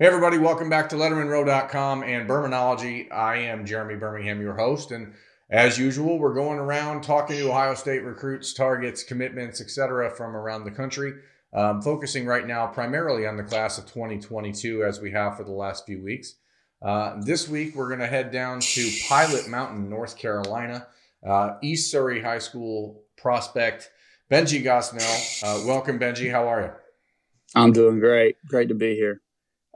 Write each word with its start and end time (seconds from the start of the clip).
Hey, 0.00 0.06
everybody, 0.06 0.38
welcome 0.38 0.70
back 0.70 0.88
to 0.88 0.96
LettermanRow.com 0.96 2.04
and 2.04 2.26
Birminology. 2.26 3.12
I 3.12 3.36
am 3.36 3.66
Jeremy 3.66 3.96
Birmingham, 3.96 4.40
your 4.40 4.54
host. 4.54 4.92
And 4.92 5.12
as 5.50 5.78
usual, 5.78 6.18
we're 6.18 6.32
going 6.32 6.58
around 6.58 7.02
talking 7.02 7.36
to 7.36 7.50
Ohio 7.50 7.74
State 7.74 8.02
recruits, 8.02 8.54
targets, 8.54 9.02
commitments, 9.02 9.60
etc., 9.60 10.10
from 10.10 10.34
around 10.34 10.64
the 10.64 10.70
country. 10.70 11.12
Um, 11.52 11.82
focusing 11.82 12.24
right 12.24 12.46
now 12.46 12.66
primarily 12.66 13.26
on 13.26 13.36
the 13.36 13.42
class 13.42 13.76
of 13.76 13.84
2022, 13.84 14.84
as 14.84 15.02
we 15.02 15.10
have 15.10 15.36
for 15.36 15.44
the 15.44 15.52
last 15.52 15.84
few 15.84 16.02
weeks. 16.02 16.36
Uh, 16.80 17.20
this 17.20 17.46
week, 17.46 17.76
we're 17.76 17.88
going 17.88 18.00
to 18.00 18.06
head 18.06 18.30
down 18.30 18.60
to 18.60 18.90
Pilot 19.06 19.50
Mountain, 19.50 19.90
North 19.90 20.16
Carolina. 20.16 20.86
Uh, 21.22 21.56
East 21.62 21.90
Surry 21.90 22.22
High 22.22 22.38
School 22.38 23.02
prospect 23.18 23.90
Benji 24.30 24.64
Gosnell. 24.64 25.44
Uh, 25.44 25.66
welcome, 25.66 25.98
Benji. 25.98 26.30
How 26.30 26.48
are 26.48 26.62
you? 26.62 26.70
I'm 27.54 27.72
doing 27.72 28.00
great. 28.00 28.36
Great 28.46 28.68
to 28.68 28.74
be 28.74 28.94
here. 28.94 29.20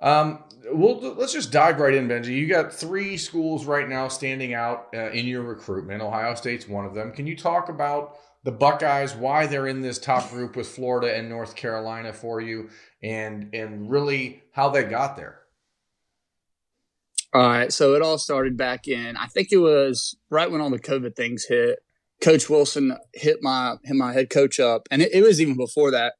Um, 0.00 0.44
well, 0.72 0.98
let's 1.16 1.32
just 1.32 1.52
dive 1.52 1.78
right 1.78 1.94
in, 1.94 2.08
Benji. 2.08 2.34
You 2.34 2.46
got 2.46 2.72
three 2.72 3.16
schools 3.16 3.66
right 3.66 3.88
now 3.88 4.08
standing 4.08 4.54
out 4.54 4.88
uh, 4.94 5.10
in 5.10 5.26
your 5.26 5.42
recruitment. 5.42 6.02
Ohio 6.02 6.34
State's 6.34 6.68
one 6.68 6.84
of 6.86 6.94
them. 6.94 7.12
Can 7.12 7.26
you 7.26 7.36
talk 7.36 7.68
about 7.68 8.16
the 8.44 8.52
Buckeyes, 8.52 9.14
why 9.14 9.46
they're 9.46 9.66
in 9.66 9.80
this 9.80 9.98
top 9.98 10.30
group 10.30 10.54
with 10.54 10.68
Florida 10.68 11.16
and 11.16 11.28
North 11.28 11.56
Carolina 11.56 12.12
for 12.12 12.40
you, 12.40 12.68
and 13.02 13.54
and 13.54 13.90
really 13.90 14.42
how 14.52 14.68
they 14.68 14.84
got 14.84 15.16
there? 15.16 15.40
All 17.32 17.42
right, 17.42 17.72
so 17.72 17.94
it 17.94 18.02
all 18.02 18.18
started 18.18 18.56
back 18.56 18.86
in 18.86 19.16
I 19.16 19.26
think 19.26 19.48
it 19.50 19.58
was 19.58 20.16
right 20.30 20.50
when 20.50 20.60
all 20.60 20.70
the 20.70 20.78
COVID 20.78 21.16
things 21.16 21.46
hit. 21.48 21.78
Coach 22.22 22.48
Wilson 22.48 22.96
hit 23.12 23.38
my 23.42 23.76
hit 23.82 23.96
my 23.96 24.12
head 24.12 24.30
coach 24.30 24.60
up, 24.60 24.86
and 24.90 25.02
it, 25.02 25.12
it 25.12 25.22
was 25.22 25.40
even 25.40 25.56
before 25.56 25.90
that. 25.90 26.14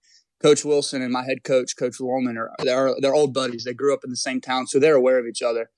Coach 0.45 0.62
Wilson 0.62 1.01
and 1.01 1.11
my 1.11 1.25
head 1.25 1.43
coach, 1.43 1.75
Coach 1.75 1.98
Loman, 2.01 2.37
are 2.37 2.51
they're 2.62 2.95
they're 3.01 3.15
old 3.15 3.33
buddies. 3.33 3.65
They 3.65 3.73
grew 3.73 3.95
up 3.95 4.05
in 4.05 4.11
the 4.11 4.16
same 4.16 4.43
town, 4.43 4.67
so 4.67 4.79
they're 4.79 4.95
aware 4.95 5.19
of 5.19 5.25
each 5.27 5.41
other. 5.41 5.70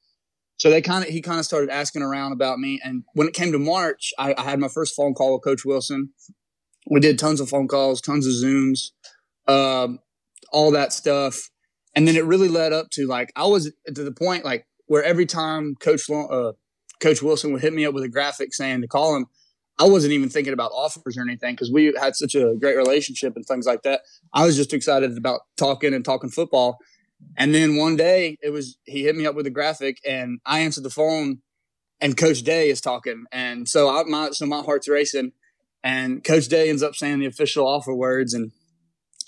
So 0.57 0.71
they 0.71 0.83
kind 0.83 1.05
of 1.05 1.11
he 1.11 1.23
kind 1.23 1.39
of 1.39 1.45
started 1.45 1.71
asking 1.71 2.03
around 2.03 2.33
about 2.33 2.59
me, 2.59 2.81
and 2.83 3.05
when 3.13 3.29
it 3.29 3.35
came 3.35 3.53
to 3.53 3.61
March, 3.61 4.13
I, 4.19 4.35
I, 4.37 4.43
had 4.43 4.59
my 4.59 4.67
first 4.67 4.97
phone 4.97 5.15
call 5.15 5.35
with 5.35 5.45
Coach 5.45 5.65
Wilson. 5.65 6.11
We 6.91 6.99
did 6.99 7.17
tons 7.17 7.41
of 7.41 7.49
phone 7.49 7.69
calls, 7.69 8.01
tons 8.01 8.27
of 8.27 8.33
Zooms, 8.33 8.91
um, 9.47 10.01
all 10.51 10.73
that 10.73 10.93
stuff, 10.93 11.49
and 11.95 12.09
then 12.09 12.17
it 12.17 12.25
really 12.25 12.49
led 12.49 12.73
up 12.73 12.91
to 12.95 13.07
like 13.07 13.33
I 13.37 13.47
was 13.47 13.71
to 13.87 14.03
the 14.03 14.11
point 14.11 14.45
like 14.45 14.67
where 14.87 15.05
every 15.05 15.27
time 15.27 15.77
Coach 15.79 16.11
uh, 16.11 16.53
Coach 16.99 17.23
Wilson 17.23 17.53
would 17.53 17.63
hit 17.63 17.73
me 17.73 17.87
up 17.87 17.95
with 17.95 18.03
a 18.03 18.09
graphic 18.09 18.53
saying 18.53 18.81
to 18.81 18.89
call 18.89 19.15
him, 19.15 19.27
I 19.79 19.85
wasn't 19.85 20.15
even 20.15 20.31
thinking 20.31 20.53
about 20.53 20.73
offers 20.73 21.19
or 21.19 21.23
anything 21.23 21.55
because 21.55 21.71
we 21.71 21.95
had 22.01 22.17
such 22.17 22.35
a 22.35 22.55
great 22.59 22.77
relationship 22.77 23.37
and 23.37 23.45
things 23.45 23.67
like 23.67 23.83
that. 23.83 24.03
I 24.33 24.47
was 24.47 24.57
just 24.57 24.73
excited 24.73 25.17
about 25.19 25.41
talking 25.57 25.93
and 25.93 26.05
talking 26.05 26.31
football. 26.31 26.79
And 27.37 27.55
then 27.55 27.77
one 27.77 27.97
day 27.97 28.39
it 28.43 28.51
was, 28.51 28.79
he 28.85 29.03
hit 29.03 29.17
me 29.17 29.27
up 29.27 29.35
with 29.35 29.47
a 29.47 29.51
graphic 29.51 30.01
and 30.07 30.41
I 30.47 30.61
answered 30.61 30.85
the 30.85 30.91
phone 30.91 31.41
and 32.01 32.17
Coach 32.17 32.43
Day 32.43 32.71
is 32.71 32.81
talking. 32.81 33.25
And 33.33 33.69
so 33.69 33.89
I, 33.89 34.05
my, 34.05 34.31
so 34.31 34.47
my 34.47 34.63
heart's 34.63 34.89
racing 34.89 35.33
and 35.85 36.25
Coach 36.25 36.49
Day 36.49 36.71
ends 36.71 36.83
up 36.83 36.95
saying 36.95 37.19
the 37.19 37.27
official 37.27 37.67
offer 37.67 37.95
words. 37.95 38.33
And 38.33 38.53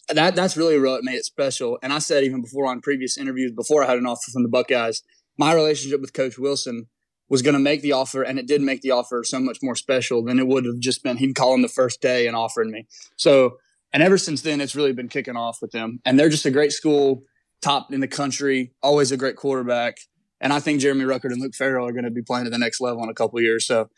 that, 0.09 0.35
that's 0.35 0.57
really 0.57 0.79
what 0.81 1.05
made 1.05 1.17
it 1.17 1.25
special. 1.25 1.79
And 1.83 1.93
I 1.93 1.99
said 1.99 2.25
even 2.25 2.41
before 2.41 2.67
on 2.67 2.81
previous 2.81 3.19
interviews, 3.19 3.53
before 3.53 3.85
I 3.85 3.87
had 3.87 3.99
an 3.99 4.07
offer 4.07 4.31
from 4.31 4.45
the 4.45 4.49
Buckeyes, 4.49 5.03
my 5.37 5.53
relationship 5.55 6.01
with 6.01 6.15
Coach 6.15 6.39
Wilson 6.39 6.89
was 7.29 7.43
going 7.43 7.55
to 7.55 7.61
make 7.61 7.83
the 7.83 7.93
offer, 7.93 8.23
and 8.23 8.39
it 8.39 8.47
did 8.47 8.63
make 8.63 8.81
the 8.81 8.91
offer 8.91 9.23
so 9.25 9.39
much 9.39 9.59
more 9.63 9.75
special 9.75 10.23
than 10.23 10.39
it 10.39 10.47
would 10.47 10.65
have 10.65 10.79
just 10.79 11.03
been 11.03 11.17
he'd 11.19 11.35
call 11.35 11.55
him 11.55 11.63
the 11.63 11.69
first 11.69 12.01
day 12.01 12.27
and 12.27 12.35
offering 12.35 12.71
me. 12.71 12.87
So, 13.17 13.59
and 13.93 14.03
ever 14.03 14.19
since 14.19 14.43
then, 14.43 14.61
it's 14.61 14.75
really 14.75 14.93
been 14.93 15.09
kicking 15.09 15.37
off 15.37 15.59
with 15.61 15.73
them. 15.73 16.01
And 16.05 16.19
they're 16.19 16.29
just 16.29 16.47
a 16.47 16.51
great 16.51 16.73
school, 16.73 17.23
top 17.61 17.93
in 17.93 18.01
the 18.01 18.09
country, 18.09 18.73
always 18.83 19.13
a 19.13 19.17
great 19.17 19.37
quarterback. 19.37 19.99
And 20.41 20.53
I 20.53 20.61
think 20.61 20.81
Jeremy 20.81 21.05
Ruckert 21.05 21.33
and 21.33 21.41
Luke 21.41 21.55
Farrell 21.55 21.87
are 21.87 21.93
going 21.93 22.05
to 22.05 22.11
be 22.11 22.23
playing 22.23 22.47
at 22.47 22.53
the 22.53 22.59
next 22.59 22.81
level 22.81 23.03
in 23.03 23.09
a 23.09 23.15
couple 23.15 23.41
years. 23.41 23.67
So, 23.67 23.91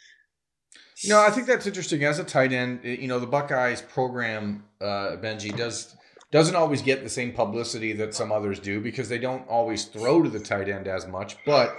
you 1.03 1.11
know, 1.11 1.21
I 1.21 1.31
think 1.31 1.47
that's 1.47 1.67
interesting. 1.67 2.05
As 2.05 2.19
a 2.19 2.25
tight 2.25 2.53
end, 2.53 2.81
you 2.83 3.09
know, 3.09 3.19
the 3.19 3.27
Buckeyes 3.27 3.83
program, 3.83 4.65
uh, 4.81 5.17
Benji 5.17 5.55
does 5.57 5.97
doesn't 6.31 6.55
always 6.55 6.81
get 6.81 7.03
the 7.03 7.11
same 7.11 7.33
publicity 7.33 7.93
that 7.95 8.15
some 8.15 8.31
others 8.31 8.61
do 8.61 8.81
because 8.81 9.09
they 9.09 9.19
don't 9.19 9.47
always 9.49 9.87
throw 9.87 10.23
to 10.23 10.29
the 10.29 10.39
tight 10.39 10.69
end 10.69 10.87
as 10.87 11.07
much, 11.09 11.37
but 11.45 11.75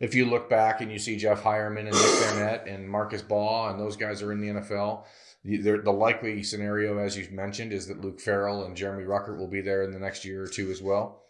if 0.00 0.14
you 0.14 0.24
look 0.24 0.48
back 0.48 0.80
and 0.80 0.90
you 0.90 0.98
see 0.98 1.16
Jeff 1.16 1.42
Heuerman 1.42 1.80
and 1.80 1.90
Nick 1.90 1.94
Vannett 1.94 2.72
and 2.72 2.88
Marcus 2.88 3.22
Baugh 3.22 3.70
and 3.70 3.78
those 3.78 3.96
guys 3.96 4.22
are 4.22 4.32
in 4.32 4.40
the 4.40 4.48
NFL, 4.48 5.04
the, 5.44 5.80
the 5.82 5.92
likely 5.92 6.42
scenario, 6.42 6.98
as 6.98 7.16
you've 7.16 7.32
mentioned, 7.32 7.72
is 7.72 7.86
that 7.86 8.00
Luke 8.00 8.20
Farrell 8.20 8.64
and 8.64 8.76
Jeremy 8.76 9.04
Ruckert 9.04 9.38
will 9.38 9.48
be 9.48 9.60
there 9.60 9.82
in 9.82 9.90
the 9.90 9.98
next 9.98 10.24
year 10.24 10.42
or 10.42 10.46
two 10.46 10.70
as 10.70 10.82
well. 10.82 11.22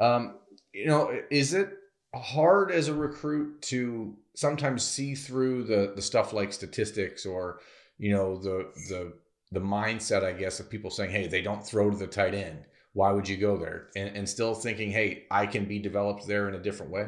Um, 0.00 0.38
you 0.72 0.86
know, 0.86 1.18
is 1.30 1.54
it 1.54 1.70
hard 2.14 2.70
as 2.70 2.88
a 2.88 2.94
recruit 2.94 3.60
to 3.62 4.16
sometimes 4.34 4.84
see 4.84 5.14
through 5.14 5.64
the 5.64 5.92
the 5.94 6.02
stuff 6.02 6.32
like 6.32 6.52
statistics 6.52 7.26
or 7.26 7.60
you 7.98 8.12
know 8.12 8.36
the 8.36 8.70
the 8.88 9.12
the 9.50 9.60
mindset, 9.60 10.24
I 10.24 10.32
guess, 10.32 10.60
of 10.60 10.70
people 10.70 10.90
saying, 10.90 11.10
"Hey, 11.10 11.26
they 11.26 11.42
don't 11.42 11.66
throw 11.66 11.90
to 11.90 11.96
the 11.96 12.06
tight 12.06 12.34
end. 12.34 12.64
Why 12.92 13.12
would 13.12 13.28
you 13.28 13.36
go 13.36 13.56
there?" 13.56 13.88
and, 13.96 14.16
and 14.16 14.28
still 14.28 14.54
thinking, 14.54 14.90
"Hey, 14.90 15.24
I 15.30 15.46
can 15.46 15.64
be 15.64 15.78
developed 15.78 16.26
there 16.26 16.48
in 16.48 16.54
a 16.54 16.62
different 16.62 16.92
way." 16.92 17.06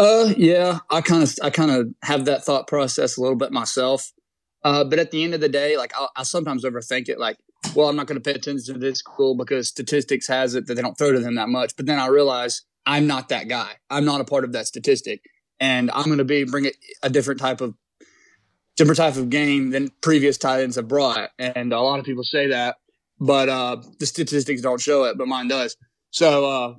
Uh, 0.00 0.32
yeah, 0.38 0.78
I 0.88 1.02
kind 1.02 1.22
of, 1.22 1.34
I 1.42 1.50
kind 1.50 1.70
of 1.70 1.88
have 2.02 2.24
that 2.24 2.42
thought 2.42 2.66
process 2.66 3.18
a 3.18 3.20
little 3.20 3.36
bit 3.36 3.52
myself. 3.52 4.12
Uh, 4.64 4.82
but 4.82 4.98
at 4.98 5.10
the 5.10 5.22
end 5.22 5.34
of 5.34 5.42
the 5.42 5.48
day, 5.50 5.76
like 5.76 5.92
I, 5.94 6.06
I 6.16 6.22
sometimes 6.22 6.64
overthink 6.64 7.10
it. 7.10 7.20
Like, 7.20 7.36
well, 7.76 7.90
I'm 7.90 7.96
not 7.96 8.06
going 8.06 8.20
to 8.20 8.22
pay 8.22 8.34
attention 8.36 8.74
to 8.74 8.80
this 8.80 9.00
school 9.00 9.34
because 9.36 9.68
statistics 9.68 10.26
has 10.28 10.54
it 10.54 10.66
that 10.68 10.74
they 10.76 10.82
don't 10.82 10.96
throw 10.96 11.12
to 11.12 11.20
them 11.20 11.34
that 11.34 11.50
much. 11.50 11.76
But 11.76 11.84
then 11.84 11.98
I 11.98 12.06
realize 12.06 12.62
I'm 12.86 13.06
not 13.06 13.28
that 13.28 13.48
guy. 13.48 13.72
I'm 13.90 14.06
not 14.06 14.22
a 14.22 14.24
part 14.24 14.44
of 14.44 14.52
that 14.52 14.66
statistic, 14.66 15.20
and 15.60 15.90
I'm 15.90 16.06
going 16.06 16.18
to 16.18 16.24
be 16.24 16.44
bring 16.44 16.70
a 17.02 17.10
different 17.10 17.40
type 17.40 17.60
of 17.60 17.74
different 18.78 18.96
type 18.96 19.16
of 19.16 19.28
game 19.28 19.70
than 19.70 19.90
previous 20.00 20.38
tight 20.38 20.62
ends 20.62 20.76
have 20.76 20.88
brought. 20.88 21.30
And 21.38 21.74
a 21.74 21.80
lot 21.82 21.98
of 22.00 22.06
people 22.06 22.24
say 22.24 22.48
that, 22.48 22.76
but 23.20 23.50
uh, 23.50 23.76
the 23.98 24.06
statistics 24.06 24.62
don't 24.62 24.80
show 24.80 25.04
it, 25.04 25.18
but 25.18 25.28
mine 25.28 25.48
does. 25.48 25.76
So 26.10 26.46
uh, 26.46 26.74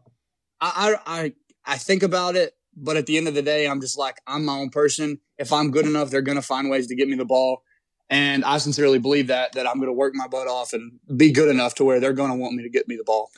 I, 0.60 0.96
I 1.06 1.34
I 1.66 1.78
think 1.78 2.04
about 2.04 2.36
it 2.36 2.54
but 2.76 2.98
at 2.98 3.06
the 3.06 3.18
end 3.18 3.28
of 3.28 3.34
the 3.34 3.42
day, 3.42 3.68
I'm 3.68 3.82
just 3.82 3.98
like, 3.98 4.22
I'm 4.28 4.46
my 4.46 4.58
own 4.58 4.70
person. 4.70 5.20
If 5.38 5.52
I'm 5.52 5.72
good 5.72 5.86
enough, 5.86 6.10
they're 6.10 6.22
going 6.22 6.38
to 6.38 6.42
find 6.42 6.70
ways 6.70 6.88
to 6.88 6.96
get 6.96 7.08
me 7.08 7.16
the 7.16 7.26
ball. 7.26 7.64
And 8.10 8.44
I 8.44 8.58
sincerely 8.58 9.00
believe 9.00 9.28
that, 9.28 9.54
that 9.54 9.68
I'm 9.68 9.76
going 9.76 9.88
to 9.88 9.94
work 9.94 10.14
my 10.16 10.28
butt 10.28 10.48
off 10.48 10.74
and 10.74 11.00
be 11.16 11.32
good 11.32 11.50
enough 11.50 11.76
to 11.76 11.86
where 11.86 12.00
they're 12.00 12.14
going 12.14 12.30
to 12.30 12.36
want 12.36 12.56
me 12.56 12.64
to 12.64 12.70
get 12.70 12.88
me 12.88 12.98
the 12.98 13.04
ball. 13.04 13.32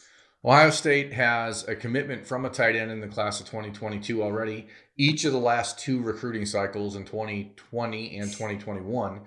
Ohio 0.46 0.72
State 0.72 1.14
has 1.14 1.66
a 1.68 1.76
commitment 1.76 2.28
from 2.28 2.44
a 2.44 2.50
tight 2.50 2.76
end 2.76 2.92
in 2.92 3.00
the 3.00 3.08
class 3.08 3.40
of 3.40 3.46
2022 3.46 4.22
already. 4.22 4.68
Each 4.98 5.26
of 5.26 5.32
the 5.32 5.40
last 5.40 5.80
two 5.80 6.02
recruiting 6.02 6.46
cycles 6.46 6.96
in 6.96 7.06
2020 7.06 8.18
and 8.18 8.30
2021, 8.30 9.22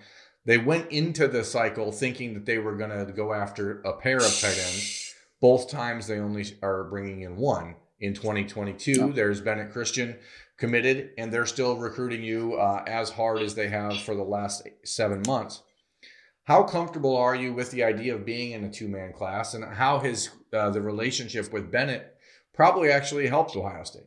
they 0.44 0.59
went 0.59 0.91
into 0.91 1.27
the 1.27 1.43
cycle 1.43 1.91
thinking 1.91 2.34
that 2.34 2.44
they 2.44 2.59
were 2.59 2.77
going 2.77 2.91
to 2.91 3.12
go 3.12 3.33
after 3.33 3.81
a 3.81 3.94
pair 3.94 4.19
of 4.19 4.38
tight 4.41 4.59
ends. 4.59 5.15
Both 5.41 5.71
times 5.71 6.06
they 6.06 6.19
only 6.19 6.44
are 6.62 6.84
bringing 6.84 7.23
in 7.23 7.37
one 7.37 7.77
in 8.01 8.15
2022. 8.15 9.12
There's 9.12 9.41
Bennett 9.41 9.73
Christian 9.73 10.17
committed, 10.59 11.11
and 11.19 11.33
they're 11.33 11.47
still 11.47 11.77
recruiting 11.77 12.23
you 12.23 12.55
uh, 12.55 12.83
as 12.87 13.11
hard 13.11 13.43
as 13.43 13.55
they 13.55 13.69
have 13.69 14.01
for 14.01 14.15
the 14.15 14.23
last 14.23 14.67
seven 14.84 15.23
months. 15.27 15.62
How 16.45 16.62
comfortable 16.62 17.17
are 17.17 17.35
you 17.35 17.53
with 17.53 17.71
the 17.73 17.83
idea 17.83 18.15
of 18.15 18.25
being 18.25 18.53
in 18.53 18.65
a 18.65 18.71
two 18.71 18.89
man 18.89 19.12
class, 19.12 19.55
and 19.55 19.65
how 19.65 19.99
has 19.99 20.31
uh, 20.53 20.71
the 20.71 20.81
relationship 20.81 21.53
with 21.53 21.73
Bennett 21.73 22.15
probably 22.55 22.91
actually 22.91 23.27
helped 23.27 23.56
Ohio 23.56 23.83
State? 23.83 24.06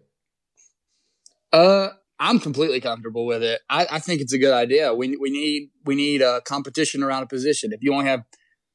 Uh, 1.51 1.89
I'm 2.19 2.39
completely 2.39 2.79
comfortable 2.79 3.25
with 3.25 3.43
it. 3.43 3.61
I, 3.69 3.87
I 3.91 3.99
think 3.99 4.21
it's 4.21 4.33
a 4.33 4.37
good 4.37 4.53
idea. 4.53 4.93
We 4.93 5.17
we 5.17 5.29
need 5.29 5.71
we 5.85 5.95
need 5.95 6.21
a 6.21 6.41
competition 6.41 7.03
around 7.03 7.23
a 7.23 7.27
position. 7.27 7.73
If 7.73 7.83
you 7.83 7.93
only 7.93 8.05
have 8.05 8.23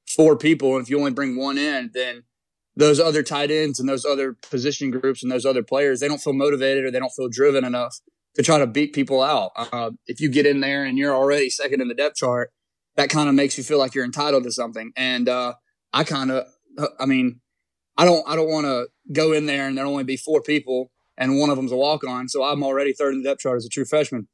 four 0.06 0.36
people, 0.36 0.76
and 0.76 0.82
if 0.82 0.90
you 0.90 0.98
only 0.98 1.12
bring 1.12 1.36
one 1.36 1.56
in, 1.56 1.90
then 1.94 2.24
those 2.76 2.98
other 2.98 3.22
tight 3.22 3.50
ends 3.50 3.78
and 3.78 3.88
those 3.88 4.04
other 4.04 4.36
position 4.50 4.90
groups 4.90 5.22
and 5.22 5.30
those 5.30 5.46
other 5.46 5.62
players, 5.62 6.00
they 6.00 6.08
don't 6.08 6.20
feel 6.20 6.32
motivated 6.32 6.84
or 6.84 6.90
they 6.90 6.98
don't 6.98 7.12
feel 7.16 7.28
driven 7.28 7.64
enough 7.64 8.00
to 8.34 8.42
try 8.42 8.58
to 8.58 8.66
beat 8.66 8.92
people 8.92 9.22
out. 9.22 9.52
Uh, 9.56 9.92
if 10.06 10.20
you 10.20 10.28
get 10.28 10.46
in 10.46 10.60
there 10.60 10.84
and 10.84 10.98
you're 10.98 11.14
already 11.14 11.48
second 11.50 11.80
in 11.80 11.88
the 11.88 11.94
depth 11.94 12.16
chart, 12.16 12.50
that 12.96 13.10
kind 13.10 13.28
of 13.28 13.34
makes 13.34 13.56
you 13.56 13.64
feel 13.64 13.78
like 13.78 13.94
you're 13.94 14.04
entitled 14.04 14.44
to 14.44 14.52
something. 14.52 14.92
And 14.96 15.28
uh, 15.28 15.54
I 15.92 16.04
kind 16.04 16.30
of, 16.30 16.46
uh, 16.76 16.88
I 16.98 17.06
mean, 17.06 17.40
I 17.96 18.04
don't, 18.04 18.28
I 18.28 18.34
don't 18.34 18.50
want 18.50 18.66
to 18.66 18.88
go 19.12 19.32
in 19.32 19.46
there 19.46 19.68
and 19.68 19.78
there 19.78 19.86
only 19.86 20.04
be 20.04 20.16
four 20.16 20.42
people 20.42 20.90
and 21.16 21.38
one 21.38 21.50
of 21.50 21.56
them's 21.56 21.72
a 21.72 21.76
walk 21.76 22.02
on. 22.04 22.28
So 22.28 22.42
I'm 22.42 22.64
already 22.64 22.92
third 22.92 23.14
in 23.14 23.22
the 23.22 23.28
depth 23.28 23.40
chart 23.40 23.56
as 23.56 23.66
a 23.66 23.68
true 23.68 23.84
freshman. 23.84 24.26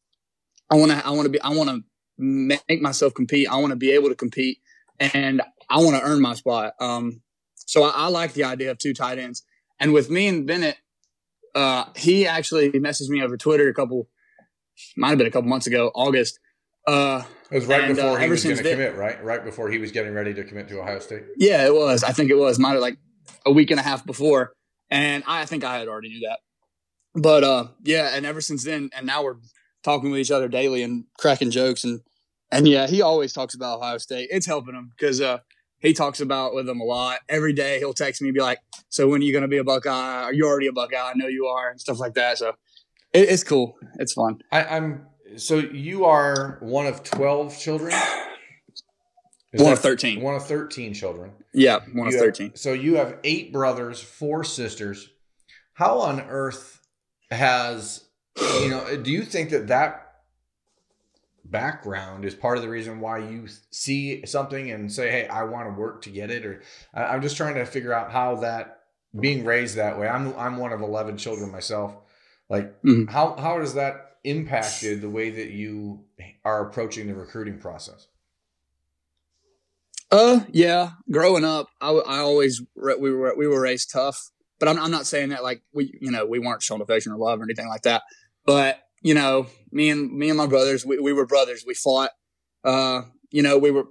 I 0.71 0.77
want 0.77 0.93
to, 0.93 1.07
I 1.07 1.11
want 1.11 1.25
to 1.25 1.31
be, 1.31 1.41
I 1.43 1.51
want 1.51 1.69
to 1.69 1.81
make 2.17 2.81
myself 2.81 3.13
compete. 3.13 3.49
I 3.51 3.57
want 3.57 3.71
to 3.71 3.77
be 3.77 3.91
able 3.93 4.09
to 4.09 4.15
compete 4.15 4.59
and 4.99 5.43
I 5.69 5.79
want 5.79 5.97
to 5.97 6.03
earn 6.03 6.23
my 6.23 6.35
spot. 6.35 6.73
Um, 6.81 7.21
so 7.71 7.85
I, 7.85 7.91
I 7.91 8.07
like 8.09 8.33
the 8.33 8.43
idea 8.43 8.73
of 8.73 8.79
two 8.79 8.93
tight 8.93 9.19
ends. 9.19 9.45
And 9.79 9.93
with 9.93 10.11
me 10.11 10.27
and 10.27 10.45
Bennett, 10.45 10.77
uh, 11.55 11.85
he 11.95 12.27
actually 12.27 12.73
messaged 12.73 13.11
me 13.11 13.23
over 13.23 13.37
Twitter 13.37 13.69
a 13.69 13.73
couple, 13.73 14.09
might 14.97 15.11
have 15.11 15.19
been 15.19 15.29
a 15.29 15.31
couple 15.31 15.49
months 15.49 15.69
ago, 15.69 15.93
August. 15.95 16.41
Uh, 16.89 17.23
it 17.49 17.55
was 17.55 17.67
right 17.67 17.85
and, 17.85 17.95
before 17.95 18.19
uh, 18.19 18.21
he 18.21 18.29
was 18.29 18.43
going 18.43 18.57
to 18.57 18.63
commit, 18.65 18.97
right? 18.97 19.23
Right 19.23 19.45
before 19.45 19.71
he 19.71 19.79
was 19.79 19.93
getting 19.93 20.13
ready 20.15 20.35
to 20.35 20.43
commit 20.43 20.69
to 20.71 20.81
Ohio 20.81 20.99
State. 20.99 21.23
Yeah, 21.37 21.65
it 21.65 21.73
was. 21.73 22.03
I 22.03 22.11
think 22.11 22.33
it 22.33 22.35
was. 22.35 22.59
Might 22.59 22.73
have 22.73 22.81
like 22.81 22.99
a 23.47 23.53
week 23.53 23.71
and 23.71 23.79
a 23.79 23.85
half 23.85 24.05
before. 24.05 24.53
and 24.91 25.23
I 25.29 25.47
think 25.47 25.63
I 25.63 25.79
had 25.79 25.87
already 25.87 26.09
knew 26.09 26.29
that. 26.29 26.41
But 27.15 27.45
uh, 27.45 27.69
yeah, 27.85 28.17
and 28.17 28.27
ever 28.27 28.41
since 28.41 28.65
then, 28.65 28.91
and 28.97 29.07
now 29.07 29.23
we're 29.23 29.37
talking 29.85 30.11
with 30.11 30.19
each 30.19 30.33
other 30.33 30.49
daily 30.49 30.83
and 30.83 31.05
cracking 31.19 31.53
jokes 31.53 31.85
and 31.85 32.01
and 32.51 32.67
yeah, 32.67 32.89
he 32.89 33.01
always 33.01 33.33
talks 33.33 33.55
about 33.55 33.79
Ohio 33.79 33.99
State. 33.99 34.29
It's 34.33 34.47
helping 34.47 34.75
him 34.75 34.91
because 34.97 35.21
uh, 35.21 35.39
he 35.81 35.93
talks 35.93 36.21
about 36.21 36.55
with 36.55 36.67
them 36.67 36.81
a 36.81 36.85
lot. 36.85 37.21
Every 37.29 37.53
day 37.53 37.79
he'll 37.79 37.95
text 37.95 38.23
me 38.23 38.29
and 38.29 38.35
be 38.35 38.41
like, 38.41 38.59
"So 38.89 39.09
when 39.09 39.21
are 39.21 39.25
you 39.25 39.33
going 39.33 39.43
to 39.43 39.49
be 39.49 39.59
a 39.59 39.65
Buckeye? 39.65 40.23
Are 40.23 40.33
you 40.33 40.47
already 40.47 40.67
a 40.67 40.73
Buckeye? 40.73 40.97
I 40.97 41.15
know 41.15 41.27
you 41.27 41.47
are," 41.47 41.71
and 41.71 41.81
stuff 41.81 41.99
like 41.99 42.15
that. 42.15 42.39
So 42.39 42.51
it, 43.13 43.29
it's 43.29 43.45
cool. 43.45 43.77
It's 43.99 44.13
fun. 44.13 44.41
I, 44.53 44.65
I'm 44.65 45.07
so 45.37 45.57
you 45.57 46.05
are 46.05 46.59
one 46.61 46.87
of 46.87 47.03
twelve 47.03 47.59
children. 47.59 47.93
Is 49.53 49.63
one 49.63 49.73
of 49.73 49.81
thirteen. 49.81 50.21
One 50.21 50.37
of 50.37 50.47
thirteen 50.47 50.95
children. 50.95 51.33
Yeah, 51.53 51.81
one 51.93 52.09
You 52.09 52.17
of 52.17 52.21
thirteen. 52.21 52.51
Have, 52.51 52.59
so 52.59 52.73
you 52.73 52.97
have 52.97 53.19
eight 53.25 53.53
brothers, 53.53 54.01
four 54.01 54.45
sisters. 54.45 55.11
How 55.75 55.99
on 55.99 56.21
earth 56.21 56.81
has 57.31 58.05
you 58.37 58.69
know? 58.71 58.97
Do 58.97 59.11
you 59.11 59.23
think 59.23 59.51
that 59.51 59.69
that 59.69 60.10
background 61.51 62.25
is 62.25 62.35
part 62.35 62.57
of 62.57 62.63
the 62.63 62.69
reason 62.69 63.01
why 63.01 63.19
you 63.19 63.47
see 63.71 64.25
something 64.27 64.71
and 64.71 64.91
say, 64.93 65.11
"Hey, 65.11 65.27
I 65.29 65.43
want 65.45 65.69
to 65.69 65.79
work 65.81 66.03
to 66.03 66.11
get 66.11 66.31
it"? 66.31 66.45
Or 66.47 66.63
I'm 66.95 67.23
just 67.23 67.37
trying 67.37 67.55
to 67.57 67.65
figure 67.67 67.93
out 67.93 68.11
how 68.13 68.37
that 68.37 68.85
being 69.19 69.45
raised 69.45 69.77
that 69.77 69.99
way. 69.99 70.09
I'm 70.09 70.37
I'm 70.37 70.57
one 70.57 70.73
of 70.73 70.81
eleven 70.81 71.17
children 71.17 71.51
myself. 71.51 71.95
Like 72.49 72.81
Mhm. 72.83 73.09
how 73.11 73.37
how 73.37 73.59
has 73.61 73.75
that 73.75 74.19
impacted 74.25 75.01
the 75.01 75.11
way 75.11 75.31
that 75.31 75.51
you 75.51 76.05
are 76.45 76.69
approaching 76.69 77.07
the 77.07 77.15
recruiting 77.15 77.59
process? 77.59 78.07
Uh, 80.11 80.41
yeah. 80.51 80.91
Growing 81.11 81.45
up, 81.45 81.69
I, 81.81 81.91
I 81.91 82.19
always 82.19 82.61
we 82.75 83.13
were 83.13 83.35
we 83.37 83.47
were 83.47 83.61
raised 83.61 83.91
tough, 83.93 84.31
but 84.59 84.69
I'm 84.69 84.79
I'm 84.79 84.91
not 84.91 85.07
saying 85.07 85.29
that 85.31 85.43
like 85.43 85.63
we 85.73 85.97
you 86.01 86.11
know 86.11 86.27
we 86.27 86.39
weren't 86.39 86.63
shown 86.63 86.83
affection 86.83 87.13
or 87.13 87.17
love 87.19 87.41
or 87.41 87.45
anything 87.45 87.69
like 87.69 87.83
that. 87.83 88.03
But 88.45 88.81
you 89.03 89.15
know, 89.15 89.47
me 89.73 89.91
and 89.91 90.13
me 90.13 90.29
and 90.29 90.37
my 90.39 90.47
brothers, 90.47 90.85
we, 90.85 90.99
we 90.99 91.13
were 91.13 91.27
brothers. 91.27 91.65
We 91.67 91.75
fought. 91.75 92.11
Uh, 92.65 93.03
you 93.31 93.43
know, 93.43 93.59
we 93.59 93.71
were. 93.71 93.85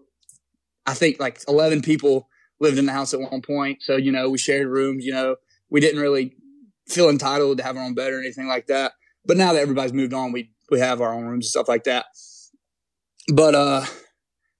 I 0.86 0.94
think 0.94 1.20
like 1.20 1.42
11 1.48 1.82
people 1.82 2.28
lived 2.60 2.78
in 2.78 2.86
the 2.86 2.92
house 2.92 3.14
at 3.14 3.20
one 3.20 3.42
point, 3.42 3.82
so 3.82 3.96
you 3.96 4.12
know 4.12 4.30
we 4.30 4.38
shared 4.38 4.68
rooms. 4.68 5.06
You 5.06 5.14
know, 5.14 5.36
we 5.70 5.80
didn't 5.80 6.02
really 6.02 6.36
feel 6.88 7.10
entitled 7.10 7.58
to 7.58 7.64
have 7.64 7.78
our 7.78 7.84
own 7.84 7.94
bed 7.94 8.12
or 8.12 8.20
anything 8.20 8.48
like 8.48 8.68
that. 8.68 8.94
But 9.26 9.38
now 9.38 9.54
that 9.54 9.62
everybody's 9.62 9.94
moved 9.94 10.14
on, 10.14 10.32
we 10.32 10.52
we 10.70 10.80
have 10.80 11.02
our 11.02 11.14
own 11.14 11.26
rooms 11.26 11.46
and 11.46 11.50
stuff 11.50 11.68
like 11.68 11.84
that. 11.86 12.06
But 13.34 13.56
uh, 13.56 13.86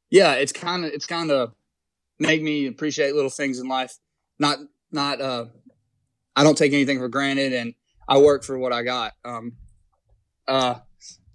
yeah, 0.10 0.34
it's 0.34 0.52
kind 0.52 0.86
of 0.86 0.92
it's 0.92 1.06
kind 1.06 1.32
of 1.32 1.54
make 2.20 2.42
me 2.42 2.68
appreciate 2.68 3.16
little 3.16 3.30
things 3.30 3.60
in 3.60 3.68
life. 3.68 3.98
Not 4.38 4.60
not 4.92 5.22
uh, 5.22 5.46
I 6.36 6.44
don't 6.44 6.58
take 6.58 6.74
anything 6.74 7.00
for 7.00 7.10
granted, 7.10 7.54
and 7.54 7.74
I 8.08 8.18
work 8.18 8.44
for 8.44 8.58
what 8.58 8.74
I 8.74 8.84
got. 8.84 9.14
Um, 9.26 9.54
uh, 10.50 10.80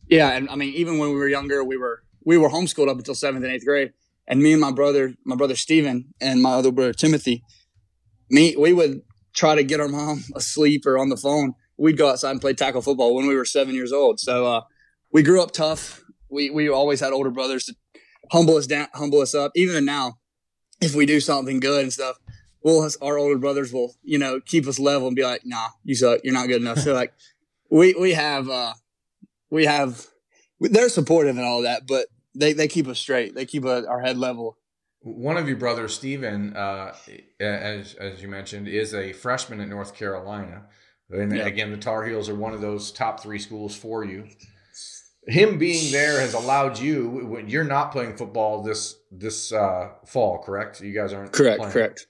yeah, 0.09 0.31
and 0.33 0.51
I 0.51 0.57
mean, 0.57 0.75
even 0.75 0.99
when 0.99 1.11
we 1.11 1.17
were 1.17 1.29
younger, 1.29 1.65
we 1.65 1.77
were 1.77 2.03
we 2.25 2.37
were 2.37 2.49
homeschooled 2.51 2.89
up 2.89 2.99
until 2.99 3.15
seventh 3.15 3.45
and 3.45 3.53
eighth 3.53 3.65
grade, 3.65 3.93
and 4.27 4.43
me 4.43 4.53
and 4.53 4.61
my 4.61 4.73
brother, 4.73 5.15
my 5.25 5.37
brother 5.37 5.57
Steven 5.57 6.13
and 6.21 6.43
my 6.43 6.53
other 6.53 6.73
brother 6.73 6.93
Timothy, 6.93 7.43
me 8.31 8.57
we 8.57 8.73
would 8.73 9.03
try 9.33 9.55
to 9.55 9.65
get 9.65 9.81
our 9.81 9.89
mom 9.89 10.25
asleep 10.35 10.85
or 10.87 10.99
on 10.99 11.09
the 11.09 11.17
phone. 11.17 11.55
We'd 11.77 11.97
go 11.97 12.11
outside 12.11 12.33
and 12.33 12.41
play 12.41 12.55
tackle 12.55 12.83
football 12.83 13.15
when 13.15 13.27
we 13.27 13.35
were 13.35 13.45
seven 13.45 13.75
years 13.75 13.93
old. 13.93 14.21
So 14.21 14.47
uh, 14.47 14.61
we 15.13 15.23
grew 15.23 15.43
up 15.43 15.53
tough. 15.53 16.03
We 16.31 16.51
we 16.51 16.69
always 16.69 17.01
had 17.01 17.13
older 17.13 17.31
brothers 17.31 17.65
to 17.67 17.75
humble 18.33 18.57
us 18.57 18.67
down, 18.67 18.89
humble 18.95 19.21
us 19.21 19.35
up. 19.35 19.53
Even 19.55 19.85
now, 19.85 20.19
if 20.81 20.95
we 20.95 21.07
do 21.07 21.21
something 21.21 21.61
good 21.61 21.83
and 21.83 21.93
stuff, 21.93 22.19
we'll 22.63 22.89
our 23.01 23.19
older 23.19 23.39
brothers 23.39 23.73
will 23.73 23.95
you 24.03 24.19
know 24.19 24.41
keep 24.41 24.67
us 24.67 24.79
level 24.79 25.07
and 25.07 25.17
be 25.17 25.23
like, 25.23 25.43
"Nah, 25.45 25.69
you 25.85 25.95
suck. 25.95 26.21
You're 26.25 26.35
not 26.35 26.49
good 26.49 26.61
enough." 26.61 26.79
So 26.79 26.95
like, 26.95 27.13
we 27.71 27.95
we 27.95 28.13
have 28.13 28.49
uh, 28.49 28.75
we 29.55 29.67
have 29.67 30.07
they're 30.61 30.89
supportive 30.89 31.37
and 31.37 31.47
all 31.47 31.63
that, 31.63 31.87
but 31.87 32.07
they 32.35 32.53
they 32.53 32.69
keep 32.69 32.89
us 32.89 32.99
straight. 32.99 33.35
They 33.35 33.47
keep 33.47 33.65
uh 33.65 33.87
our 33.87 34.01
head 34.01 34.19
level. 34.19 34.59
One 35.01 35.37
of 35.37 35.47
your 35.49 35.59
brothers, 35.59 35.95
Stephen, 35.95 36.57
uh, 36.57 36.93
as 37.41 37.95
as 37.95 38.21
you 38.21 38.29
mentioned, 38.29 38.67
is 38.69 38.95
a 38.95 39.13
freshman 39.13 39.61
at 39.61 39.69
North 39.69 39.95
Carolina, 39.95 40.67
and 41.11 41.35
Yeah. 41.37 41.47
again, 41.47 41.71
the 41.71 41.77
Tar 41.77 42.05
Heels 42.05 42.29
are 42.29 42.35
one 42.35 42.53
of 42.53 42.61
those 42.61 42.91
top 42.91 43.21
three 43.23 43.39
schools 43.39 43.77
for 43.77 44.05
you. 44.05 44.27
Him 45.27 45.57
being 45.59 45.91
there 45.93 46.21
has 46.21 46.35
allowed 46.35 46.79
you. 46.79 47.09
When 47.09 47.49
you're 47.49 47.65
not 47.65 47.93
playing 47.93 48.17
football 48.17 48.63
this 48.63 48.97
this 49.11 49.53
uh, 49.53 49.91
fall, 50.07 50.43
correct? 50.43 50.81
You 50.81 50.93
guys 50.93 51.13
aren't 51.13 51.33
Correct, 51.33 51.59
playing. 51.59 51.73
correct. 51.73 52.07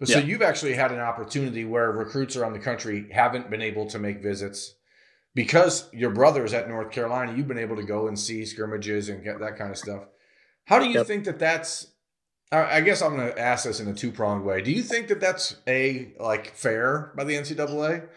But 0.00 0.08
so 0.08 0.18
you've 0.18 0.42
actually 0.42 0.74
had 0.74 0.92
an 0.92 1.00
opportunity 1.00 1.64
where 1.64 1.90
recruits 1.90 2.36
around 2.36 2.52
the 2.52 2.58
country 2.70 3.08
haven't 3.10 3.50
been 3.50 3.62
able 3.62 3.86
to 3.86 3.98
make 3.98 4.22
visits 4.22 4.74
because 5.38 5.88
your 5.92 6.10
brother's 6.10 6.52
at 6.52 6.68
North 6.68 6.90
Carolina. 6.90 7.32
You've 7.32 7.46
been 7.46 7.58
able 7.58 7.76
to 7.76 7.84
go 7.84 8.08
and 8.08 8.18
see 8.18 8.44
scrimmages 8.44 9.08
and 9.08 9.22
get 9.22 9.38
that 9.38 9.56
kind 9.56 9.70
of 9.70 9.76
stuff. 9.78 10.02
How 10.64 10.80
do 10.80 10.86
you 10.86 10.94
Yep. 10.94 11.06
think 11.06 11.24
that 11.26 11.38
that's? 11.38 11.86
I 12.50 12.78
I 12.78 12.80
guess 12.80 13.02
I'm 13.02 13.14
going 13.14 13.28
to 13.30 13.38
ask 13.38 13.64
this 13.64 13.78
in 13.78 13.86
a 13.86 13.94
two 13.94 14.10
pronged 14.10 14.44
way. 14.44 14.62
Do 14.62 14.72
you 14.72 14.82
think 14.82 15.06
that 15.06 15.20
that's 15.20 15.54
a 15.68 16.12
like 16.18 16.56
fair 16.56 17.12
by 17.16 17.22
the 17.22 17.34
NCAA? 17.36 18.08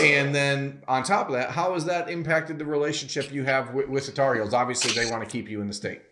And 0.00 0.34
then 0.34 0.82
on 0.88 1.04
top 1.04 1.28
of 1.28 1.34
that, 1.34 1.50
how 1.50 1.74
has 1.74 1.84
that 1.84 2.10
impacted 2.10 2.58
the 2.58 2.64
relationship 2.64 3.32
you 3.32 3.44
have 3.44 3.72
with, 3.72 3.88
with 3.88 4.06
the 4.06 4.12
Tar 4.12 4.34
Heels? 4.34 4.52
Obviously, 4.52 4.90
they 5.00 5.08
want 5.08 5.22
to 5.22 5.30
keep 5.30 5.48
you 5.48 5.60
in 5.60 5.68
the 5.68 5.74
state. 5.74 6.02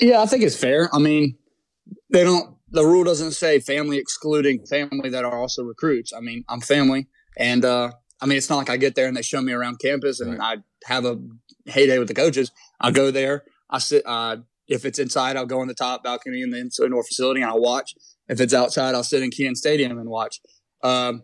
Yeah, 0.00 0.22
I 0.22 0.26
think 0.26 0.42
it's 0.42 0.56
fair. 0.56 0.88
I 0.94 0.98
mean, 1.00 1.36
they 2.10 2.24
don't. 2.24 2.56
The 2.70 2.84
rule 2.86 3.04
doesn't 3.04 3.32
say 3.32 3.60
family 3.60 3.98
excluding 3.98 4.64
family 4.64 5.10
that 5.10 5.24
are 5.26 5.38
also 5.38 5.64
recruits. 5.64 6.14
I 6.14 6.20
mean, 6.20 6.44
I'm 6.48 6.60
family, 6.62 7.08
and 7.36 7.62
uh, 7.62 7.90
I 8.20 8.26
mean, 8.26 8.38
it's 8.38 8.50
not 8.50 8.56
like 8.56 8.70
I 8.70 8.76
get 8.76 8.94
there 8.94 9.06
and 9.06 9.16
they 9.16 9.22
show 9.22 9.40
me 9.40 9.52
around 9.52 9.78
campus 9.78 10.20
and 10.20 10.42
I 10.42 10.58
have 10.84 11.04
a 11.04 11.18
heyday 11.66 11.98
with 11.98 12.08
the 12.08 12.14
coaches. 12.14 12.50
I 12.80 12.90
go 12.90 13.10
there. 13.10 13.44
I 13.70 13.78
sit. 13.78 14.02
Uh, 14.04 14.38
if 14.66 14.84
it's 14.84 14.98
inside, 14.98 15.36
I'll 15.36 15.46
go 15.46 15.60
on 15.60 15.68
the 15.68 15.74
top 15.74 16.04
balcony 16.04 16.42
in 16.42 16.50
the 16.50 16.58
indoor 16.58 17.02
facility 17.02 17.40
and 17.40 17.50
I'll 17.50 17.60
watch. 17.60 17.94
If 18.28 18.40
it's 18.40 18.52
outside, 18.52 18.94
I'll 18.94 19.04
sit 19.04 19.22
in 19.22 19.30
Kenan 19.30 19.54
Stadium 19.54 19.98
and 19.98 20.10
watch. 20.10 20.40
Um, 20.82 21.22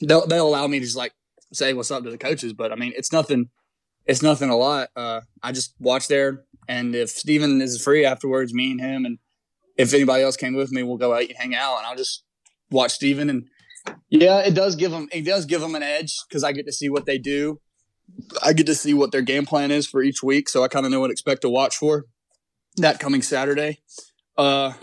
they'll 0.00 0.26
they'll 0.26 0.48
allow 0.48 0.66
me 0.66 0.80
to 0.80 0.84
just 0.84 0.96
like 0.96 1.12
say 1.52 1.72
what's 1.72 1.90
up 1.90 2.04
to 2.04 2.10
the 2.10 2.18
coaches, 2.18 2.52
but 2.52 2.72
I 2.72 2.74
mean, 2.74 2.92
it's 2.96 3.12
nothing. 3.12 3.50
It's 4.04 4.22
nothing 4.22 4.50
a 4.50 4.56
lot. 4.56 4.88
Uh, 4.94 5.22
I 5.42 5.52
just 5.52 5.74
watch 5.78 6.08
there, 6.08 6.44
and 6.68 6.94
if 6.94 7.10
Steven 7.10 7.60
is 7.60 7.82
free 7.82 8.04
afterwards, 8.04 8.54
me 8.54 8.70
and 8.72 8.80
him, 8.80 9.04
and 9.04 9.18
if 9.76 9.92
anybody 9.92 10.22
else 10.22 10.36
came 10.36 10.54
with 10.54 10.70
me, 10.70 10.82
we'll 10.82 10.96
go 10.96 11.14
out 11.14 11.22
and 11.22 11.36
hang 11.36 11.54
out, 11.54 11.78
and 11.78 11.86
I'll 11.86 11.96
just 11.96 12.24
watch 12.70 12.92
Steven. 12.92 13.30
And 13.30 13.48
yeah, 14.08 14.40
it 14.40 14.54
does 14.54 14.76
give 14.76 14.90
them 14.90 15.08
it 15.12 15.24
does 15.24 15.46
give 15.46 15.60
them 15.60 15.74
an 15.74 15.82
edge 15.82 16.16
because 16.28 16.44
I 16.44 16.52
get 16.52 16.66
to 16.66 16.72
see 16.72 16.88
what 16.88 17.06
they 17.06 17.18
do. 17.18 17.60
I 18.42 18.52
get 18.52 18.66
to 18.66 18.74
see 18.74 18.94
what 18.94 19.10
their 19.10 19.22
game 19.22 19.46
plan 19.46 19.70
is 19.70 19.86
for 19.86 20.02
each 20.02 20.22
week, 20.22 20.48
so 20.48 20.62
I 20.62 20.68
kind 20.68 20.86
of 20.86 20.92
know 20.92 21.00
what 21.00 21.08
to 21.08 21.12
expect 21.12 21.42
to 21.42 21.48
watch 21.48 21.76
for 21.76 22.04
that 22.76 23.00
coming 23.00 23.22
Saturday. 23.22 23.80
Uh, 24.38 24.74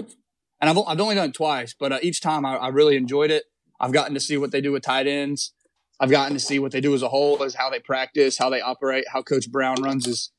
and 0.59 0.69
I've, 0.69 0.77
I've 0.87 0.99
only 0.99 1.15
done 1.15 1.29
it 1.29 1.35
twice, 1.35 1.73
but 1.77 1.91
uh, 1.91 1.99
each 2.01 2.21
time 2.21 2.45
I, 2.45 2.55
I 2.55 2.67
really 2.69 2.97
enjoyed 2.97 3.31
it. 3.31 3.43
I've 3.79 3.93
gotten 3.93 4.13
to 4.13 4.19
see 4.19 4.37
what 4.37 4.51
they 4.51 4.61
do 4.61 4.71
with 4.71 4.83
tight 4.83 5.07
ends. 5.07 5.53
I've 5.99 6.09
gotten 6.09 6.33
to 6.33 6.39
see 6.39 6.59
what 6.59 6.71
they 6.71 6.81
do 6.81 6.93
as 6.93 7.01
a 7.01 7.09
whole, 7.09 7.41
as 7.43 7.55
how 7.55 7.69
they 7.69 7.79
practice, 7.79 8.37
how 8.37 8.49
they 8.49 8.61
operate, 8.61 9.05
how 9.11 9.21
Coach 9.21 9.49
Brown 9.49 9.81
runs 9.81 10.05
his 10.05 10.31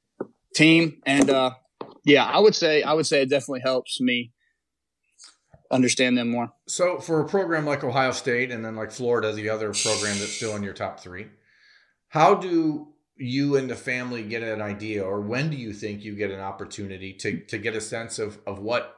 team, 0.55 1.01
and 1.07 1.31
uh, 1.31 1.53
yeah, 2.05 2.25
I 2.25 2.39
would 2.39 2.55
say 2.55 2.83
I 2.83 2.93
would 2.93 3.07
say 3.07 3.23
it 3.23 3.31
definitely 3.31 3.61
helps 3.61 4.01
me 4.01 4.33
understand 5.71 6.17
them 6.19 6.31
more. 6.31 6.53
So 6.67 6.99
for 6.99 7.21
a 7.21 7.29
program 7.29 7.65
like 7.67 7.85
Ohio 7.85 8.13
State 8.13 8.51
and 8.51 8.65
then 8.65 8.77
like 8.77 8.91
Florida, 8.91 9.33
the 9.33 9.49
other 9.49 9.73
program 9.73 10.19
that's 10.19 10.33
still 10.33 10.57
in 10.57 10.63
your 10.63 10.75
top 10.75 11.01
three, 11.01 11.27
how 12.09 12.35
do 12.35 12.89
you 13.17 13.57
and 13.57 13.71
the 13.71 13.77
family 13.77 14.23
get 14.23 14.43
an 14.43 14.61
idea, 14.61 15.03
or 15.05 15.21
when 15.21 15.51
do 15.51 15.57
you 15.57 15.73
think 15.73 16.03
you 16.03 16.17
get 16.17 16.31
an 16.31 16.41
opportunity 16.41 17.13
to 17.13 17.41
to 17.47 17.59
get 17.59 17.77
a 17.77 17.81
sense 17.81 18.19
of 18.19 18.39
of 18.47 18.59
what 18.59 18.97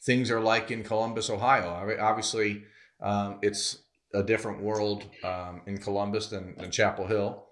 things 0.00 0.30
are 0.30 0.40
like 0.40 0.70
in 0.70 0.82
Columbus, 0.82 1.28
Ohio? 1.30 1.74
I 1.74 1.84
mean, 1.84 2.00
obviously, 2.00 2.64
um, 3.00 3.38
it's 3.42 3.78
a 4.14 4.22
different 4.22 4.62
world 4.62 5.04
um, 5.22 5.60
in 5.66 5.76
Columbus 5.78 6.28
than, 6.28 6.54
than 6.56 6.70
Chapel 6.70 7.06
Hill. 7.06 7.44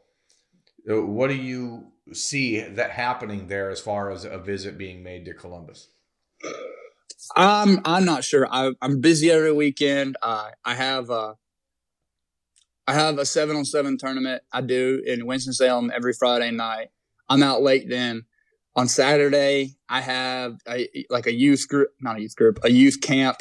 Uh, 0.89 1.03
What 1.03 1.29
do 1.29 1.35
you 1.35 1.93
see 2.13 2.61
that 2.61 2.93
happening 2.93 3.49
there 3.49 3.71
as 3.71 3.81
far 3.81 4.11
as 4.11 4.25
a 4.25 4.39
visit 4.39 4.79
being 4.79 5.03
made 5.03 5.25
to 5.27 5.35
Columbus? 5.35 5.89
I'm 7.35 7.81
I'm 7.85 8.05
not 8.05 8.25
sure. 8.25 8.47
I, 8.51 8.73
I'm 8.81 9.01
busy 9.01 9.31
every 9.31 9.53
weekend. 9.53 10.17
Uh, 10.23 10.51
I 10.65 10.75
have 10.75 11.11
uh, 11.11 11.35
I 12.87 12.95
have 12.95 13.19
a 13.19 13.27
seven 13.27 13.57
on 13.57 13.65
seven 13.65 13.99
tournament. 13.99 14.43
I 14.53 14.61
do 14.61 15.03
in 15.05 15.27
Winston 15.27 15.53
Salem 15.53 15.91
every 15.95 16.13
Friday 16.13 16.51
night. 16.51 16.89
I'm 17.29 17.43
out 17.43 17.63
late 17.63 17.89
then. 17.89 18.25
On 18.77 18.87
Saturday, 18.89 19.77
I 19.89 20.03
have 20.03 20.59
a, 20.69 20.87
like 21.09 21.27
a 21.27 21.33
youth 21.33 21.67
group, 21.67 21.89
not 22.01 22.19
a 22.19 22.21
youth 22.21 22.37
group, 22.37 22.59
a 22.63 22.71
youth 22.71 23.01
camp, 23.01 23.39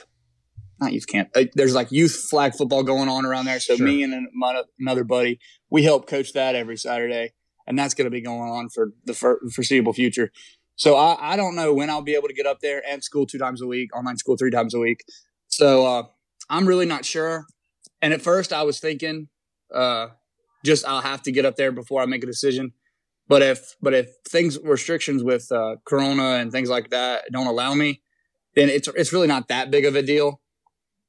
not 0.79 0.93
youth 0.93 1.07
camp. 1.07 1.29
Uh, 1.35 1.43
There's 1.53 1.75
like 1.75 1.91
youth 1.91 2.15
flag 2.29 2.55
football 2.55 2.83
going 2.83 3.09
on 3.09 3.25
around 3.25 3.45
there. 3.45 3.59
So 3.59 3.75
Sure. 3.75 3.85
me 3.85 4.01
and 4.01 4.29
my, 4.33 4.63
another 4.79 5.03
buddy, 5.03 5.39
we 5.69 5.83
help 5.83 6.07
coach 6.07 6.31
that 6.33 6.55
every 6.55 6.77
Saturday, 6.77 7.33
and 7.67 7.77
that's 7.77 7.93
going 7.93 8.05
to 8.05 8.11
be 8.11 8.21
going 8.21 8.49
on 8.49 8.69
for 8.69 8.93
the 9.03 9.13
for, 9.13 9.41
foreseeable 9.53 9.91
future. 9.91 10.31
So 10.75 10.95
I, 10.95 11.33
I 11.33 11.35
don't 11.35 11.55
know 11.55 11.73
when 11.73 11.89
I'll 11.89 12.01
be 12.01 12.15
able 12.15 12.27
to 12.27 12.33
get 12.33 12.45
up 12.45 12.59
there 12.59 12.81
and 12.87 13.03
school 13.03 13.25
two 13.25 13.37
times 13.37 13.61
a 13.61 13.67
week, 13.67 13.95
online 13.95 14.17
school 14.17 14.35
three 14.37 14.51
times 14.51 14.73
a 14.73 14.79
week. 14.79 15.05
So 15.47 15.85
uh, 15.85 16.03
I'm 16.49 16.67
really 16.67 16.85
not 16.85 17.05
sure. 17.05 17.45
And 18.01 18.13
at 18.13 18.21
first, 18.21 18.51
I 18.51 18.63
was 18.63 18.79
thinking, 18.79 19.29
uh, 19.73 20.07
just 20.65 20.85
I'll 20.85 21.01
have 21.01 21.21
to 21.23 21.31
get 21.31 21.45
up 21.45 21.55
there 21.55 21.71
before 21.71 22.01
I 22.01 22.05
make 22.05 22.23
a 22.23 22.27
decision. 22.27 22.73
But 23.27 23.41
if 23.41 23.75
but 23.81 23.93
if 23.93 24.09
things 24.27 24.59
restrictions 24.63 25.23
with 25.23 25.51
uh, 25.51 25.77
Corona 25.85 26.35
and 26.35 26.51
things 26.51 26.69
like 26.69 26.89
that 26.91 27.25
don't 27.31 27.47
allow 27.47 27.73
me, 27.73 28.01
then 28.55 28.69
it's 28.69 28.87
it's 28.89 29.13
really 29.13 29.27
not 29.27 29.47
that 29.47 29.71
big 29.71 29.85
of 29.85 29.95
a 29.95 30.01
deal. 30.01 30.41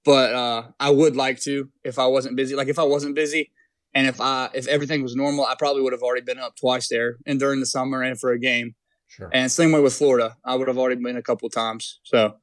But 0.04 0.34
uh, 0.34 0.62
I 0.78 0.90
would 0.90 1.16
like 1.16 1.40
to 1.42 1.68
if 1.84 1.98
I 1.98 2.06
wasn't 2.06 2.36
busy. 2.36 2.54
Like 2.54 2.68
if 2.68 2.78
I 2.78 2.84
wasn't 2.84 3.14
busy, 3.14 3.50
and 3.92 4.06
if 4.06 4.20
I 4.20 4.48
if 4.54 4.66
everything 4.68 5.02
was 5.02 5.16
normal, 5.16 5.44
I 5.44 5.56
probably 5.58 5.82
would 5.82 5.92
have 5.92 6.02
already 6.02 6.22
been 6.22 6.38
up 6.38 6.56
twice 6.56 6.88
there 6.88 7.16
and 7.26 7.38
during 7.38 7.60
the 7.60 7.66
summer 7.66 8.02
and 8.02 8.18
for 8.18 8.32
a 8.32 8.38
game. 8.38 8.74
Sure. 9.08 9.30
And 9.32 9.50
same 9.50 9.72
way 9.72 9.80
with 9.80 9.94
Florida, 9.94 10.36
I 10.44 10.54
would 10.56 10.68
have 10.68 10.78
already 10.78 11.00
been 11.00 11.16
a 11.16 11.22
couple 11.22 11.48
times. 11.48 12.00
So, 12.02 12.36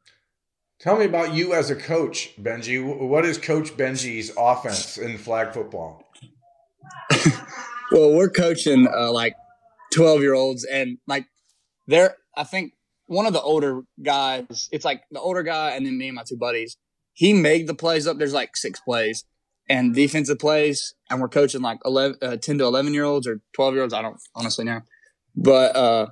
tell 0.80 0.98
me 0.98 1.06
about 1.06 1.34
you 1.34 1.54
as 1.54 1.70
a 1.70 1.76
coach, 1.76 2.34
Benji. 2.42 2.82
What 3.08 3.26
is 3.26 3.38
Coach 3.38 3.76
Benji's 3.78 4.32
offense 4.38 4.98
in 4.98 5.18
flag 5.18 5.54
football? 5.54 6.04
well, 7.92 8.14
we're 8.14 8.30
coaching 8.30 8.88
uh, 8.88 9.12
like 9.12 9.36
twelve 9.94 10.22
year 10.22 10.34
olds, 10.34 10.66
and 10.66 10.98
like 11.08 11.26
they're 11.88 12.16
I 12.36 12.44
think 12.44 12.74
one 13.08 13.26
of 13.26 13.34
the 13.34 13.42
older 13.42 13.82
guys. 14.02 14.70
It's 14.72 14.86
like 14.86 15.04
the 15.12 15.20
older 15.20 15.44
guy, 15.44 15.72
and 15.72 15.86
then 15.86 15.98
me 15.98 16.08
and 16.08 16.16
my 16.16 16.24
two 16.24 16.38
buddies. 16.38 16.78
He 17.16 17.34
made 17.34 17.68
the 17.68 17.76
plays 17.76 18.08
up. 18.08 18.18
There's 18.18 18.34
like 18.34 18.58
six 18.58 18.80
plays 18.80 19.26
and 19.70 19.94
defensive 19.94 20.40
plays, 20.40 20.96
and 21.10 21.22
we're 21.22 21.30
coaching 21.30 21.62
like 21.62 21.80
11, 21.86 22.18
uh, 22.22 22.38
10 22.38 22.58
to 22.58 22.66
11 22.66 22.94
year 22.94 23.04
olds 23.04 23.28
or 23.28 23.42
12 23.54 23.74
year 23.74 23.84
olds. 23.84 23.94
I 23.94 24.02
don't 24.02 24.20
honestly 24.36 24.66
know. 24.66 24.82
But 25.36 25.76
uh, 25.76 26.08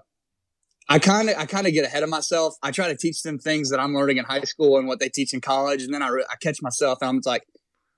I 0.91 1.00
kind 1.00 1.29
of 1.29 1.38
I 1.38 1.45
kind 1.45 1.65
of 1.65 1.71
get 1.71 1.86
ahead 1.86 2.03
of 2.03 2.10
myself. 2.10 2.55
I 2.62 2.71
try 2.71 2.89
to 2.89 2.98
teach 2.98 3.24
them 3.24 3.39
things 3.39 3.69
that 3.69 3.79
I'm 3.79 3.95
learning 3.95 4.17
in 4.17 4.25
high 4.25 4.41
school 4.41 4.77
and 4.77 4.89
what 4.89 5.00
they 5.00 5.07
teach 5.07 5.33
in 5.33 5.39
college, 5.39 5.83
and 5.83 5.93
then 5.93 6.01
I, 6.01 6.10
re- 6.10 6.25
I 6.29 6.36
catch 6.36 6.62
myself 6.62 6.98
and 7.00 7.07
I'm 7.07 7.21
like, 7.25 7.43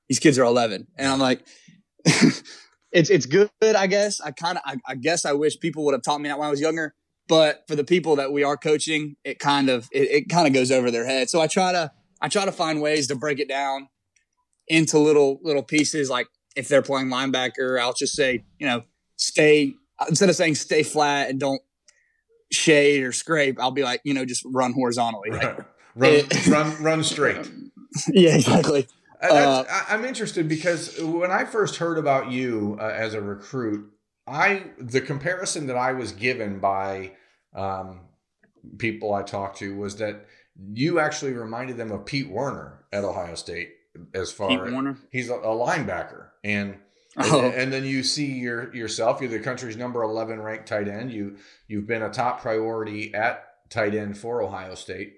these 0.08 0.20
kids 0.20 0.38
are 0.38 0.44
11, 0.44 0.86
and 0.96 1.08
I'm 1.08 1.18
like, 1.18 1.44
it's 2.06 3.10
it's 3.10 3.26
good, 3.26 3.50
I 3.62 3.88
guess. 3.88 4.22
I 4.22 4.30
kind 4.30 4.60
of 4.60 4.64
I, 4.64 4.76
I, 4.88 4.94
guess 4.94 5.26
I 5.26 5.34
wish 5.34 5.60
people 5.60 5.84
would 5.86 5.94
have 5.94 6.04
taught 6.04 6.22
me 6.22 6.30
that 6.30 6.38
when 6.38 6.48
I 6.48 6.52
was 6.52 6.62
younger, 6.62 6.94
but 7.28 7.64
for 7.68 7.76
the 7.76 7.84
people 7.84 8.16
that 8.18 8.32
we 8.32 8.44
are 8.44 8.58
coaching, 8.58 9.16
it 9.24 9.40
kind 9.40 9.70
of 9.70 9.90
it, 9.92 10.12
it 10.12 10.30
kind 10.30 10.46
of 10.46 10.54
goes 10.54 10.70
over 10.70 10.92
their 10.92 11.06
head. 11.06 11.32
So 11.32 11.42
I 11.42 11.48
try 11.48 11.72
to 11.72 11.92
I 12.22 12.30
try 12.30 12.46
to 12.46 12.52
find 12.52 12.80
ways 12.80 13.08
to 13.08 13.16
break 13.16 13.40
it 13.40 13.50
down 13.50 13.90
into 14.68 15.00
little 15.00 15.40
little 15.42 15.64
pieces. 15.64 16.12
Like 16.12 16.28
if 16.56 16.68
they're 16.68 16.84
playing 16.84 17.08
linebacker, 17.08 17.82
I'll 17.82 17.94
just 17.94 18.14
say 18.14 18.44
you 18.60 18.68
know 18.68 18.84
stay 19.16 19.74
instead 20.08 20.30
of 20.30 20.36
saying 20.36 20.54
stay 20.54 20.84
flat 20.84 21.32
and 21.32 21.40
don't 21.40 21.62
shade 22.54 23.04
or 23.04 23.12
scrape, 23.12 23.60
I'll 23.60 23.72
be 23.72 23.84
like, 23.84 24.02
you 24.04 24.14
know, 24.14 24.26
just 24.26 24.44
run 24.46 24.74
horizontally. 24.74 25.32
Like, 25.32 25.58
run, 25.96 26.14
it, 26.14 26.48
run, 26.48 26.84
run 26.84 27.04
straight. 27.04 27.50
Yeah, 28.08 28.38
exactly. 28.38 28.88
Uh, 29.22 29.64
I'm 29.88 30.04
interested 30.04 30.50
because 30.50 31.00
when 31.00 31.30
I 31.30 31.46
first 31.46 31.76
heard 31.76 32.00
about 32.00 32.32
you 32.32 32.76
uh, 32.82 32.86
as 32.86 33.14
a 33.14 33.22
recruit, 33.22 33.88
I 34.26 34.64
the 34.80 35.00
comparison 35.00 35.68
that 35.68 35.76
I 35.76 35.94
was 35.94 36.12
given 36.12 36.60
by 36.60 37.12
um, 37.54 38.00
people 38.80 39.14
I 39.14 39.22
talked 39.22 39.60
to 39.60 39.78
was 39.78 39.98
that 39.98 40.26
you 40.74 41.00
actually 41.00 41.34
reminded 41.34 41.78
them 41.78 41.92
of 41.92 42.04
Pete 42.04 42.30
Werner 42.30 42.84
at 42.92 43.04
Ohio 43.04 43.36
State 43.36 43.74
as 44.14 44.32
far 44.32 44.50
Pete 44.50 44.60
as 44.60 44.74
Werner? 44.74 44.98
he's 45.12 45.30
a, 45.30 45.36
a 45.36 45.56
linebacker 45.56 46.30
and 46.44 46.78
Oh. 47.18 47.42
And, 47.42 47.54
and, 47.54 47.74
then 47.74 47.86
you 47.86 48.02
see 48.02 48.26
your 48.26 48.74
yourself. 48.76 49.22
You're 49.22 49.30
the 49.30 49.40
country's 49.40 49.78
number 49.78 50.02
11 50.02 50.42
ranked 50.42 50.68
tight 50.68 50.88
end. 50.88 51.12
You 51.12 51.38
you've 51.68 51.86
been 51.86 52.02
a 52.02 52.10
top 52.10 52.42
priority 52.42 53.14
at 53.14 53.70
tight 53.70 53.94
end 53.94 54.18
for 54.18 54.42
Ohio 54.42 54.74
State. 54.74 55.18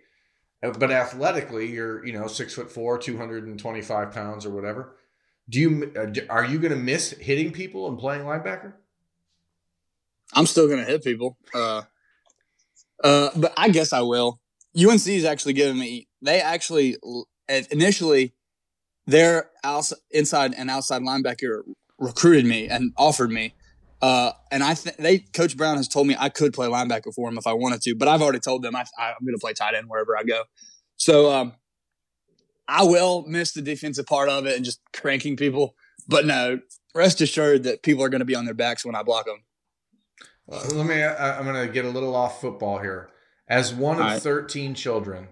Uh, 0.61 0.71
but 0.71 0.91
athletically, 0.91 1.67
you're 1.67 2.05
you 2.05 2.11
know 2.11 2.27
six 2.27 2.53
foot 2.53 2.69
four, 2.69 2.97
225 2.97 4.11
pounds 4.11 4.45
or 4.45 4.49
whatever. 4.49 4.95
Do 5.47 5.59
you 5.59 5.91
uh, 5.95 6.07
are 6.29 6.45
you 6.45 6.59
going 6.59 6.73
to 6.73 6.79
miss 6.79 7.11
hitting 7.11 7.51
people 7.51 7.87
and 7.87 7.97
playing 7.97 8.23
linebacker? 8.23 8.73
I'm 10.33 10.47
still 10.47 10.67
going 10.67 10.79
to 10.79 10.85
hit 10.85 11.03
people. 11.03 11.37
Uh, 11.53 11.83
uh, 13.03 13.29
but 13.35 13.53
I 13.55 13.69
guess 13.69 13.93
I 13.93 14.01
will. 14.01 14.41
UNC 14.77 15.07
is 15.07 15.23
actually 15.23 15.53
giving 15.53 15.79
me. 15.79 16.07
They 16.21 16.41
actually 16.41 16.97
initially 17.47 18.33
their 19.05 19.51
outside, 19.63 19.99
inside 20.11 20.53
and 20.57 20.69
outside 20.69 21.01
linebacker 21.03 21.61
recruited 21.97 22.45
me 22.45 22.67
and 22.67 22.93
offered 22.97 23.31
me. 23.31 23.53
Uh, 24.01 24.31
and 24.51 24.63
I 24.63 24.73
think 24.75 24.97
they, 24.97 25.19
Coach 25.19 25.57
Brown 25.57 25.77
has 25.77 25.87
told 25.87 26.07
me 26.07 26.15
I 26.19 26.29
could 26.29 26.53
play 26.53 26.67
linebacker 26.67 27.13
for 27.13 27.29
him 27.29 27.37
if 27.37 27.47
I 27.47 27.53
wanted 27.53 27.81
to, 27.83 27.95
but 27.95 28.07
I've 28.07 28.21
already 28.21 28.39
told 28.39 28.61
them 28.61 28.75
I, 28.75 28.81
am 28.81 29.25
going 29.25 29.33
to 29.33 29.39
play 29.39 29.53
tight 29.53 29.73
end 29.73 29.87
wherever 29.87 30.17
I 30.17 30.23
go. 30.23 30.43
So, 30.97 31.33
um, 31.33 31.53
I 32.67 32.83
will 32.83 33.25
miss 33.27 33.53
the 33.53 33.61
defensive 33.61 34.05
part 34.05 34.27
of 34.27 34.45
it 34.45 34.55
and 34.55 34.65
just 34.65 34.79
cranking 34.91 35.37
people, 35.37 35.75
but 36.07 36.25
no, 36.25 36.59
rest 36.93 37.21
assured 37.21 37.63
that 37.63 37.83
people 37.83 38.03
are 38.03 38.09
going 38.09 38.19
to 38.19 38.25
be 38.25 38.35
on 38.35 38.45
their 38.45 38.53
backs 38.53 38.85
when 38.85 38.95
I 38.95 39.03
block 39.03 39.25
them. 39.25 39.43
Uh, 40.51 40.63
let 40.73 40.85
me, 40.85 41.01
I, 41.03 41.37
I'm 41.37 41.45
going 41.45 41.65
to 41.65 41.71
get 41.71 41.85
a 41.85 41.89
little 41.89 42.15
off 42.15 42.41
football 42.41 42.79
here. 42.79 43.09
As 43.47 43.73
one 43.73 43.97
All 43.97 44.03
of 44.03 44.13
right. 44.13 44.21
13 44.21 44.73
children, 44.73 45.27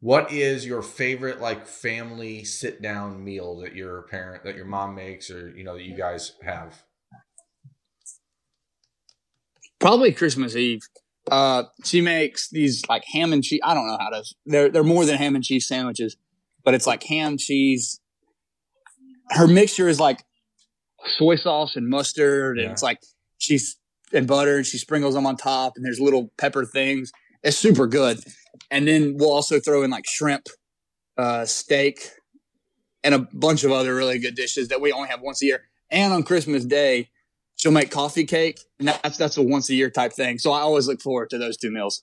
what 0.00 0.30
is 0.30 0.66
your 0.66 0.82
favorite 0.82 1.40
like 1.40 1.66
family 1.66 2.44
sit 2.44 2.82
down 2.82 3.24
meal 3.24 3.58
that 3.60 3.74
your 3.74 4.02
parent 4.02 4.44
that 4.44 4.56
your 4.56 4.66
mom 4.66 4.94
makes 4.94 5.30
or 5.30 5.50
you 5.56 5.64
know 5.64 5.74
that 5.74 5.84
you 5.84 5.96
guys 5.96 6.32
have? 6.42 6.82
Probably 9.78 10.12
Christmas 10.12 10.56
Eve. 10.56 10.80
Uh, 11.30 11.64
she 11.84 12.00
makes 12.00 12.48
these 12.50 12.82
like 12.88 13.04
ham 13.12 13.32
and 13.32 13.42
cheese. 13.42 13.60
I 13.64 13.74
don't 13.74 13.86
know 13.86 13.98
how 13.98 14.10
to. 14.10 14.24
They're 14.44 14.68
they're 14.68 14.84
more 14.84 15.04
than 15.04 15.16
ham 15.16 15.34
and 15.34 15.44
cheese 15.44 15.66
sandwiches, 15.66 16.16
but 16.64 16.74
it's 16.74 16.86
like 16.86 17.02
ham 17.02 17.36
cheese. 17.36 18.00
Her 19.30 19.48
mixture 19.48 19.88
is 19.88 19.98
like 19.98 20.22
soy 21.04 21.36
sauce 21.36 21.74
and 21.74 21.88
mustard, 21.88 22.58
and 22.58 22.66
yeah. 22.66 22.72
it's 22.72 22.82
like 22.82 22.98
she's 23.38 23.76
and 24.12 24.26
butter, 24.26 24.58
and 24.58 24.66
she 24.66 24.78
sprinkles 24.78 25.14
them 25.14 25.26
on 25.26 25.36
top, 25.36 25.72
and 25.76 25.84
there's 25.84 26.00
little 26.00 26.30
pepper 26.38 26.64
things. 26.64 27.10
It's 27.46 27.56
super 27.56 27.86
good 27.86 28.18
and 28.70 28.86
then 28.86 29.16
we'll 29.16 29.32
also 29.32 29.60
throw 29.60 29.82
in 29.82 29.90
like 29.90 30.06
shrimp, 30.06 30.46
uh, 31.16 31.44
steak, 31.44 32.10
and 33.04 33.14
a 33.14 33.20
bunch 33.32 33.64
of 33.64 33.72
other 33.72 33.94
really 33.94 34.18
good 34.18 34.34
dishes 34.34 34.68
that 34.68 34.80
we 34.80 34.92
only 34.92 35.08
have 35.08 35.20
once 35.20 35.42
a 35.42 35.46
year. 35.46 35.62
And 35.90 36.12
on 36.12 36.22
Christmas 36.22 36.64
Day, 36.64 37.10
she'll 37.54 37.72
make 37.72 37.90
coffee 37.90 38.24
cake, 38.24 38.60
and 38.78 38.88
that's 38.88 39.16
that's 39.16 39.36
a 39.36 39.42
once 39.42 39.70
a 39.70 39.74
year 39.74 39.90
type 39.90 40.12
thing. 40.12 40.38
So 40.38 40.52
I 40.52 40.60
always 40.60 40.88
look 40.88 41.00
forward 41.00 41.30
to 41.30 41.38
those 41.38 41.56
two 41.56 41.70
meals. 41.70 42.02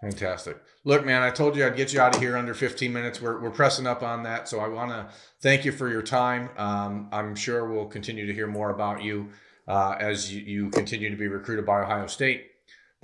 Fantastic. 0.00 0.60
Look, 0.84 1.06
man, 1.06 1.22
I 1.22 1.30
told 1.30 1.56
you 1.56 1.64
I'd 1.64 1.76
get 1.76 1.94
you 1.94 2.00
out 2.00 2.14
of 2.14 2.20
here 2.20 2.36
under 2.36 2.52
15 2.52 2.92
minutes. 2.92 3.22
We're, 3.22 3.40
we're 3.40 3.50
pressing 3.50 3.86
up 3.86 4.02
on 4.02 4.22
that. 4.24 4.48
So 4.48 4.60
I 4.60 4.68
want 4.68 4.90
to 4.90 5.08
thank 5.40 5.64
you 5.64 5.72
for 5.72 5.88
your 5.88 6.02
time. 6.02 6.50
Um, 6.58 7.08
I'm 7.10 7.34
sure 7.34 7.66
we'll 7.72 7.86
continue 7.86 8.26
to 8.26 8.34
hear 8.34 8.46
more 8.46 8.68
about 8.68 9.02
you 9.02 9.30
uh, 9.66 9.96
as 9.98 10.30
you, 10.30 10.42
you, 10.42 10.70
continue 10.70 11.08
to 11.08 11.16
be 11.16 11.26
recruited 11.26 11.64
by 11.64 11.80
Ohio 11.80 12.06
State. 12.06 12.50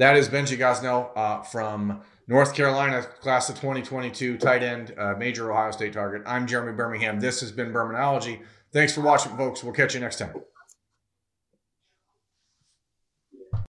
That 0.01 0.17
is 0.17 0.31
Benji 0.31 0.57
Gosnell 0.57 1.11
uh, 1.15 1.43
from 1.43 2.01
North 2.27 2.55
Carolina 2.55 3.03
class 3.03 3.51
of 3.51 3.57
2022 3.57 4.39
tight 4.39 4.63
end, 4.63 4.95
uh, 4.97 5.13
major 5.19 5.53
Ohio 5.53 5.73
State 5.73 5.93
target. 5.93 6.23
I'm 6.25 6.47
Jeremy 6.47 6.73
Birmingham. 6.73 7.21
This 7.21 7.41
has 7.43 7.53
been 7.53 7.71
Birminology. 7.71 8.41
Thanks 8.73 8.95
for 8.95 9.03
watching, 9.03 9.37
folks. 9.37 9.63
We'll 9.63 9.75
catch 9.75 9.93
you 9.93 10.01
next 10.01 10.19
time. 10.19 10.33